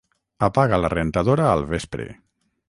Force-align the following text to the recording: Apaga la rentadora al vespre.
Apaga 0.47 0.79
la 0.83 0.89
rentadora 0.93 1.47
al 1.51 1.63
vespre. 1.75 2.09